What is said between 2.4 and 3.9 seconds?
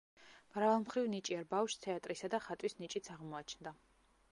ხატვის ნიჭიც აღმოაჩნდა.